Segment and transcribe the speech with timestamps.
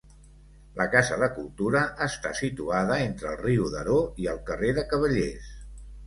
[0.77, 5.51] La Casa de Cultura està situada entre el riu Daró i el carrer de Cavallers.